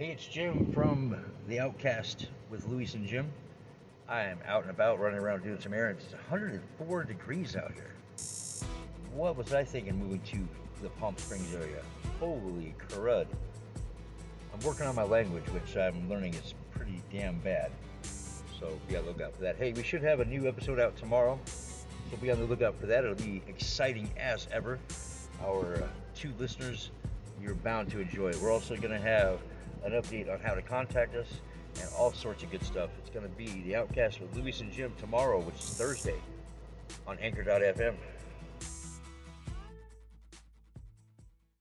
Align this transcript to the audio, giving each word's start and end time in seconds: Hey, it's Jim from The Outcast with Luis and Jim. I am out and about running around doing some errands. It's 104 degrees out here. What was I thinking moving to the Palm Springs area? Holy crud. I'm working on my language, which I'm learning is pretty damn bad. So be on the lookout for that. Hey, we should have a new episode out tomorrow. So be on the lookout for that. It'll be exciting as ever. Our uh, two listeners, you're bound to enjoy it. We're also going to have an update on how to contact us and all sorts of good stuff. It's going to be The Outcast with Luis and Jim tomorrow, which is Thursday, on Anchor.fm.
Hey, 0.00 0.12
it's 0.12 0.26
Jim 0.26 0.72
from 0.72 1.14
The 1.46 1.60
Outcast 1.60 2.28
with 2.48 2.66
Luis 2.68 2.94
and 2.94 3.06
Jim. 3.06 3.30
I 4.08 4.22
am 4.22 4.38
out 4.46 4.62
and 4.62 4.70
about 4.70 4.98
running 4.98 5.20
around 5.20 5.42
doing 5.42 5.60
some 5.60 5.74
errands. 5.74 6.04
It's 6.04 6.14
104 6.14 7.04
degrees 7.04 7.54
out 7.54 7.70
here. 7.74 7.92
What 9.12 9.36
was 9.36 9.52
I 9.52 9.62
thinking 9.62 9.98
moving 9.98 10.22
to 10.22 10.48
the 10.82 10.88
Palm 10.88 11.18
Springs 11.18 11.54
area? 11.54 11.82
Holy 12.18 12.74
crud. 12.88 13.26
I'm 14.54 14.60
working 14.60 14.86
on 14.86 14.94
my 14.94 15.02
language, 15.02 15.44
which 15.50 15.76
I'm 15.76 16.08
learning 16.08 16.32
is 16.32 16.54
pretty 16.70 17.02
damn 17.12 17.38
bad. 17.40 17.70
So 18.58 18.80
be 18.88 18.96
on 18.96 19.04
the 19.04 19.10
lookout 19.10 19.34
for 19.34 19.42
that. 19.42 19.56
Hey, 19.56 19.74
we 19.74 19.82
should 19.82 20.02
have 20.02 20.20
a 20.20 20.24
new 20.24 20.48
episode 20.48 20.80
out 20.80 20.96
tomorrow. 20.96 21.38
So 21.44 22.16
be 22.22 22.30
on 22.30 22.38
the 22.38 22.46
lookout 22.46 22.80
for 22.80 22.86
that. 22.86 23.04
It'll 23.04 23.16
be 23.16 23.42
exciting 23.48 24.08
as 24.18 24.48
ever. 24.50 24.78
Our 25.44 25.74
uh, 25.74 25.86
two 26.14 26.32
listeners, 26.38 26.90
you're 27.42 27.54
bound 27.54 27.90
to 27.90 28.00
enjoy 28.00 28.30
it. 28.30 28.40
We're 28.40 28.50
also 28.50 28.76
going 28.76 28.98
to 28.98 29.06
have 29.06 29.40
an 29.84 29.92
update 29.92 30.32
on 30.32 30.40
how 30.40 30.54
to 30.54 30.62
contact 30.62 31.14
us 31.14 31.28
and 31.80 31.88
all 31.96 32.12
sorts 32.12 32.42
of 32.42 32.50
good 32.50 32.64
stuff. 32.64 32.90
It's 32.98 33.10
going 33.10 33.24
to 33.24 33.32
be 33.36 33.62
The 33.62 33.76
Outcast 33.76 34.20
with 34.20 34.34
Luis 34.36 34.60
and 34.60 34.72
Jim 34.72 34.92
tomorrow, 34.98 35.40
which 35.40 35.56
is 35.56 35.70
Thursday, 35.70 36.18
on 37.06 37.18
Anchor.fm. 37.18 37.94